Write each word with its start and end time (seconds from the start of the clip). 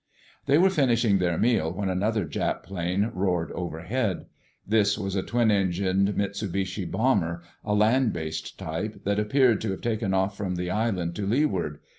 They 0.47 0.57
were 0.57 0.71
finishing 0.71 1.19
their 1.19 1.37
meal 1.37 1.71
when 1.71 1.87
another 1.87 2.25
Jap 2.25 2.63
plane 2.63 3.11
roared 3.13 3.51
overhead. 3.51 4.25
This 4.65 4.97
was 4.97 5.15
a 5.15 5.21
twin 5.21 5.51
engined 5.51 6.15
Mitsubishi 6.17 6.89
bomber, 6.89 7.43
a 7.63 7.75
land 7.75 8.11
based 8.11 8.57
type, 8.57 9.03
that 9.03 9.19
appeared 9.19 9.61
to 9.61 9.69
have 9.69 9.81
taken 9.81 10.11
off 10.11 10.35
from 10.35 10.55
the 10.55 10.71
island 10.71 11.15
to 11.17 11.27
leeward. 11.27 11.81